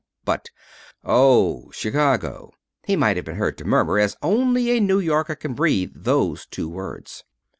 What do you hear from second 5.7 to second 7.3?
those two words.